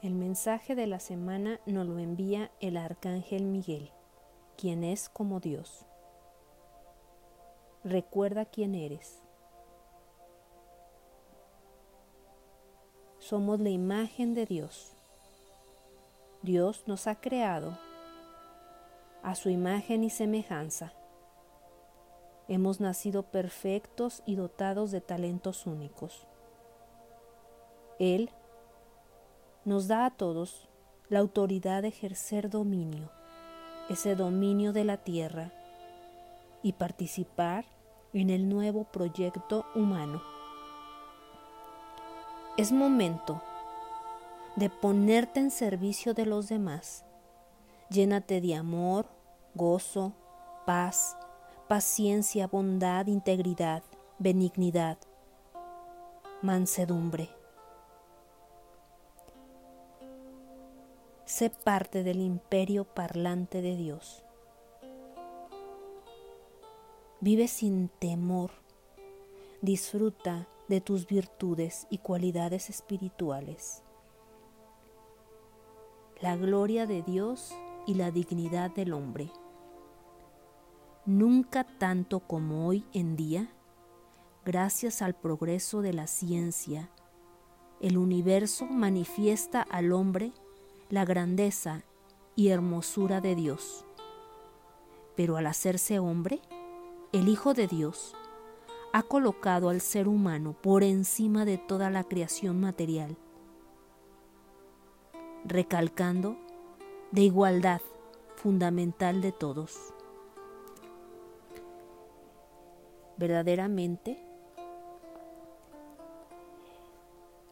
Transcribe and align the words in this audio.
El 0.00 0.14
mensaje 0.14 0.76
de 0.76 0.86
la 0.86 1.00
semana 1.00 1.58
nos 1.66 1.84
lo 1.84 1.98
envía 1.98 2.52
el 2.60 2.76
arcángel 2.76 3.42
Miguel, 3.42 3.90
quien 4.56 4.84
es 4.84 5.08
como 5.08 5.40
Dios. 5.40 5.84
Recuerda 7.82 8.44
quién 8.44 8.76
eres. 8.76 9.20
Somos 13.18 13.58
la 13.58 13.70
imagen 13.70 14.34
de 14.34 14.46
Dios. 14.46 14.92
Dios 16.42 16.84
nos 16.86 17.08
ha 17.08 17.20
creado 17.20 17.76
a 19.24 19.34
su 19.34 19.50
imagen 19.50 20.04
y 20.04 20.10
semejanza. 20.10 20.92
Hemos 22.46 22.78
nacido 22.78 23.24
perfectos 23.24 24.22
y 24.26 24.36
dotados 24.36 24.92
de 24.92 25.00
talentos 25.00 25.66
únicos. 25.66 26.24
Él 27.98 28.30
nos 29.68 29.86
da 29.86 30.06
a 30.06 30.10
todos 30.10 30.68
la 31.10 31.18
autoridad 31.18 31.82
de 31.82 31.88
ejercer 31.88 32.48
dominio, 32.48 33.10
ese 33.90 34.16
dominio 34.16 34.72
de 34.72 34.84
la 34.84 34.96
tierra, 34.96 35.52
y 36.62 36.72
participar 36.72 37.66
en 38.12 38.30
el 38.30 38.48
nuevo 38.48 38.84
proyecto 38.84 39.66
humano. 39.74 40.22
Es 42.56 42.72
momento 42.72 43.42
de 44.56 44.70
ponerte 44.70 45.38
en 45.38 45.50
servicio 45.50 46.14
de 46.14 46.26
los 46.26 46.48
demás. 46.48 47.04
Llénate 47.90 48.40
de 48.40 48.54
amor, 48.56 49.06
gozo, 49.54 50.14
paz, 50.66 51.16
paciencia, 51.68 52.46
bondad, 52.48 53.06
integridad, 53.06 53.82
benignidad, 54.18 54.98
mansedumbre. 56.42 57.37
Sé 61.38 61.50
parte 61.50 62.02
del 62.02 62.20
imperio 62.20 62.82
parlante 62.82 63.62
de 63.62 63.76
Dios. 63.76 64.24
Vive 67.20 67.46
sin 67.46 67.90
temor. 68.00 68.50
Disfruta 69.62 70.48
de 70.66 70.80
tus 70.80 71.06
virtudes 71.06 71.86
y 71.90 71.98
cualidades 71.98 72.70
espirituales. 72.70 73.84
La 76.20 76.34
gloria 76.34 76.86
de 76.88 77.02
Dios 77.02 77.54
y 77.86 77.94
la 77.94 78.10
dignidad 78.10 78.72
del 78.72 78.92
hombre. 78.92 79.30
Nunca 81.06 81.62
tanto 81.62 82.18
como 82.18 82.66
hoy 82.66 82.84
en 82.92 83.14
día, 83.14 83.48
gracias 84.44 85.02
al 85.02 85.14
progreso 85.14 85.82
de 85.82 85.92
la 85.92 86.08
ciencia, 86.08 86.90
el 87.80 87.96
universo 87.96 88.66
manifiesta 88.66 89.62
al 89.62 89.92
hombre 89.92 90.32
la 90.90 91.04
grandeza 91.04 91.82
y 92.34 92.48
hermosura 92.48 93.20
de 93.20 93.34
Dios. 93.34 93.84
Pero 95.16 95.36
al 95.36 95.46
hacerse 95.46 95.98
hombre, 95.98 96.40
el 97.12 97.28
Hijo 97.28 97.52
de 97.52 97.66
Dios 97.66 98.14
ha 98.92 99.02
colocado 99.02 99.68
al 99.68 99.80
ser 99.80 100.08
humano 100.08 100.54
por 100.60 100.82
encima 100.82 101.44
de 101.44 101.58
toda 101.58 101.90
la 101.90 102.04
creación 102.04 102.60
material, 102.60 103.16
recalcando 105.44 106.36
de 107.12 107.22
igualdad 107.22 107.82
fundamental 108.36 109.20
de 109.20 109.32
todos. 109.32 109.92
Verdaderamente, 113.18 114.24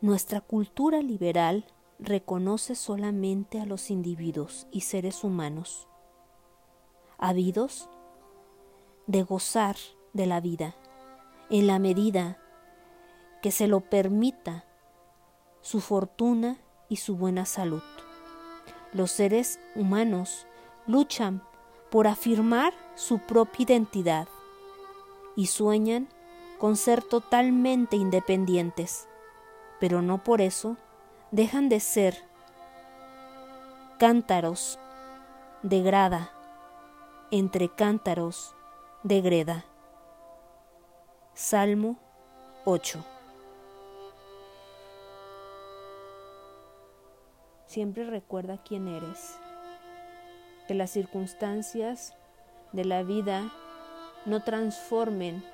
nuestra 0.01 0.41
cultura 0.41 1.03
liberal 1.03 1.67
reconoce 1.99 2.75
solamente 2.75 3.61
a 3.61 3.67
los 3.67 3.91
individuos 3.91 4.67
y 4.71 4.83
seres 4.83 5.25
humanos, 5.25 5.89
habidos 7.19 7.89
de 9.07 9.23
gozar 9.23 9.77
de 10.12 10.27
la 10.27 10.41
vida 10.41 10.75
en 11.51 11.67
la 11.67 11.79
medida 11.79 12.39
que 13.43 13.51
se 13.51 13.69
lo 13.69 13.81
permita 13.81 14.65
su 15.61 15.81
fortuna 15.81 16.59
y 16.89 16.97
su 16.97 17.17
buena 17.17 17.45
salud. 17.45 17.83
Los 18.93 19.11
seres 19.11 19.61
humanos 19.75 20.47
luchan 20.87 21.43
por 21.91 22.07
afirmar 22.07 22.73
su 22.95 23.19
propia 23.19 23.65
identidad 23.65 24.28
y 25.34 25.47
sueñan 25.47 26.09
con 26.59 26.77
ser 26.77 27.03
totalmente 27.03 27.97
independientes, 27.97 29.09
pero 29.78 30.03
no 30.03 30.25
por 30.25 30.41
eso 30.41 30.77
dejan 31.31 31.69
de 31.69 31.81
ser 31.81 32.17
cántaros 33.99 34.79
de 35.63 35.83
grada 35.83 36.31
entre 37.31 37.69
cántaros 37.69 38.55
de 39.03 39.21
greda. 39.21 39.65
Salmo 41.35 41.97
8. 42.65 43.05
Siempre 47.67 48.05
recuerda 48.05 48.63
quién 48.63 48.87
eres, 48.87 49.37
que 50.69 50.75
las 50.75 50.91
circunstancias 50.91 52.15
de 52.73 52.85
la 52.85 53.03
vida 53.03 53.51
no 54.25 54.43
transformen 54.45 55.45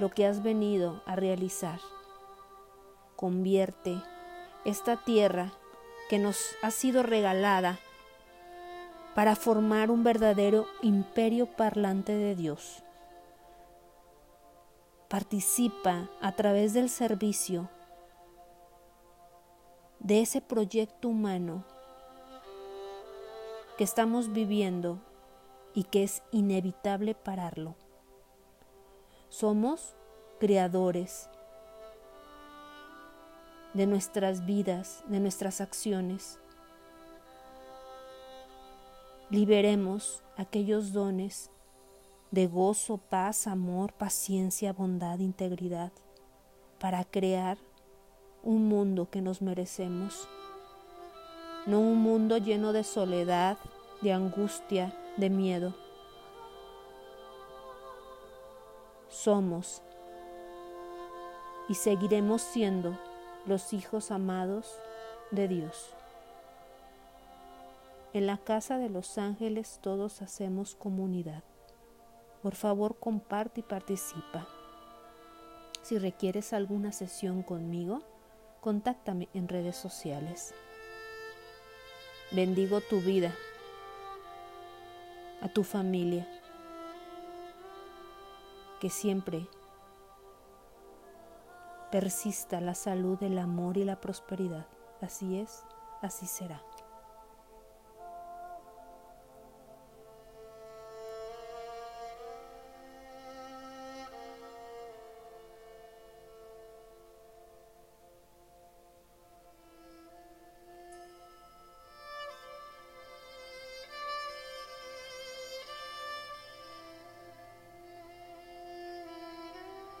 lo 0.00 0.10
que 0.10 0.26
has 0.26 0.42
venido 0.42 1.02
a 1.06 1.14
realizar. 1.14 1.80
Convierte 3.16 4.02
esta 4.64 4.96
tierra 4.96 5.52
que 6.08 6.18
nos 6.18 6.56
ha 6.62 6.70
sido 6.70 7.02
regalada 7.02 7.78
para 9.14 9.36
formar 9.36 9.90
un 9.90 10.04
verdadero 10.04 10.66
imperio 10.82 11.46
parlante 11.46 12.12
de 12.12 12.34
Dios. 12.34 12.82
Participa 15.08 16.08
a 16.20 16.32
través 16.32 16.72
del 16.74 16.88
servicio 16.88 17.68
de 19.98 20.20
ese 20.20 20.40
proyecto 20.40 21.08
humano 21.08 21.64
que 23.76 23.84
estamos 23.84 24.32
viviendo 24.32 25.00
y 25.74 25.84
que 25.84 26.02
es 26.02 26.22
inevitable 26.32 27.14
pararlo. 27.14 27.74
Somos 29.28 29.94
creadores 30.38 31.28
de 33.74 33.86
nuestras 33.86 34.44
vidas, 34.46 35.04
de 35.08 35.20
nuestras 35.20 35.60
acciones. 35.60 36.38
Liberemos 39.30 40.22
aquellos 40.36 40.92
dones 40.92 41.50
de 42.30 42.46
gozo, 42.46 42.98
paz, 42.98 43.46
amor, 43.46 43.92
paciencia, 43.92 44.72
bondad, 44.72 45.18
integridad, 45.18 45.92
para 46.78 47.04
crear 47.04 47.58
un 48.42 48.68
mundo 48.68 49.10
que 49.10 49.22
nos 49.22 49.42
merecemos. 49.42 50.28
No 51.66 51.80
un 51.80 51.98
mundo 51.98 52.38
lleno 52.38 52.72
de 52.72 52.84
soledad, 52.84 53.58
de 54.00 54.12
angustia, 54.12 54.94
de 55.16 55.28
miedo. 55.28 55.74
Somos 59.08 59.82
y 61.68 61.74
seguiremos 61.74 62.40
siendo 62.40 62.98
los 63.48 63.72
hijos 63.72 64.10
amados 64.10 64.78
de 65.30 65.48
Dios. 65.48 65.94
En 68.12 68.26
la 68.26 68.38
casa 68.38 68.78
de 68.78 68.88
los 68.88 69.18
ángeles 69.18 69.80
todos 69.82 70.22
hacemos 70.22 70.74
comunidad. 70.74 71.42
Por 72.42 72.54
favor, 72.54 72.98
comparte 72.98 73.60
y 73.60 73.62
participa. 73.62 74.46
Si 75.82 75.98
requieres 75.98 76.52
alguna 76.52 76.92
sesión 76.92 77.42
conmigo, 77.42 78.02
contáctame 78.60 79.28
en 79.34 79.48
redes 79.48 79.76
sociales. 79.76 80.54
Bendigo 82.30 82.80
tu 82.82 83.00
vida, 83.00 83.34
a 85.40 85.48
tu 85.48 85.64
familia, 85.64 86.28
que 88.80 88.90
siempre 88.90 89.46
persista 91.90 92.60
la 92.60 92.74
salud, 92.74 93.22
el 93.22 93.38
amor 93.38 93.76
y 93.76 93.84
la 93.84 94.00
prosperidad. 94.00 94.66
Así 95.00 95.38
es, 95.38 95.64
así 96.02 96.26
será. 96.26 96.62